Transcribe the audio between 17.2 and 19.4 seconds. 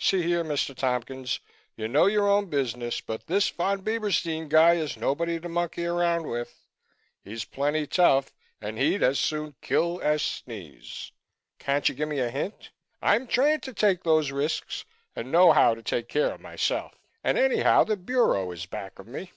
and anyhow the Bureau is back of me."